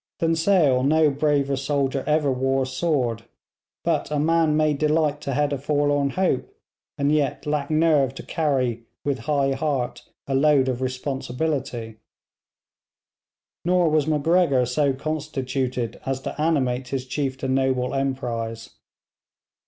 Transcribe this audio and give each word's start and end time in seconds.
Than 0.17 0.35
Sale 0.35 0.81
no 0.81 1.11
braver 1.11 1.55
soldier 1.55 2.03
ever 2.07 2.31
wore 2.31 2.65
sword, 2.65 3.25
but 3.83 4.09
a 4.09 4.17
man 4.17 4.57
may 4.57 4.73
delight 4.73 5.21
to 5.21 5.33
head 5.35 5.53
a 5.53 5.59
forlorn 5.59 6.09
hope 6.09 6.51
and 6.97 7.11
yet 7.11 7.45
lack 7.45 7.69
nerve 7.69 8.15
to 8.15 8.23
carry 8.23 8.81
with 9.05 9.19
high 9.29 9.51
heart 9.51 10.01
a 10.25 10.33
load 10.33 10.69
of 10.69 10.81
responsibility; 10.81 11.97
nor 13.63 13.91
was 13.91 14.07
Macgregor 14.07 14.65
so 14.65 14.91
constituted 14.91 15.99
as 16.03 16.21
to 16.21 16.41
animate 16.41 16.87
his 16.87 17.05
chief 17.05 17.37
to 17.37 17.47
noble 17.47 17.93
emprise. 17.93 18.71